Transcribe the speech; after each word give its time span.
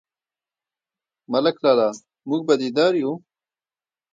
_ملک 1.31 1.55
لالا، 1.63 1.89
موږ 2.27 2.41
بدي 2.49 2.69
دار 2.77 2.93
يو؟ 3.01 3.11